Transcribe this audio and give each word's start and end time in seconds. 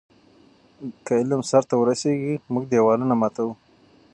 که 1.05 1.13
علم 1.21 1.41
سرته 1.49 1.75
ورسیږي، 1.77 2.33
موږ 2.53 2.63
دیوالونه 2.71 3.15
ماتوو. 3.21 3.53